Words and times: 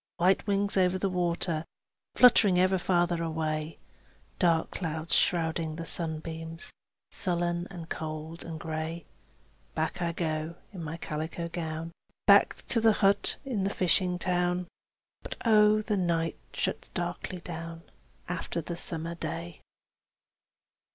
White 0.17 0.47
wings 0.47 0.77
over 0.77 0.97
the 0.97 1.11
water, 1.11 1.63
Fluttering 2.15 2.57
ever 2.57 2.79
farther 2.79 3.21
away; 3.21 3.77
Dark 4.39 4.71
clouds 4.71 5.13
shrouding 5.13 5.75
the 5.75 5.85
sunbeams, 5.85 6.73
Sullen 7.11 7.67
and 7.69 7.87
cold 7.87 8.43
and 8.43 8.59
gray. 8.59 9.05
Back 9.75 10.01
I 10.01 10.11
go 10.11 10.55
in 10.73 10.83
my 10.83 10.97
calico 10.97 11.49
gown, 11.49 11.91
Back 12.25 12.65
to 12.69 12.81
the 12.81 12.93
hut 13.05 13.37
in 13.45 13.63
the 13.63 13.69
fishing 13.69 14.17
town. 14.17 14.65
And 15.23 15.35
oh, 15.45 15.75
but 15.75 15.85
the 15.85 15.97
night 15.97 16.39
shuts 16.51 16.87
darkly 16.95 17.37
down 17.39 17.83
After 18.27 18.59
the 18.59 18.77
summer 18.77 19.13
day! 19.13 19.61